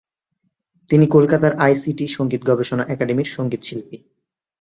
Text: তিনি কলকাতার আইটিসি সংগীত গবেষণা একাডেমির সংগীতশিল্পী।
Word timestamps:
তিনি 0.91 1.05
কলকাতার 1.07 1.53
আইটিসি 1.57 2.05
সংগীত 2.07 2.41
গবেষণা 2.43 2.83
একাডেমির 2.85 3.29
সংগীতশিল্পী। 3.31 3.97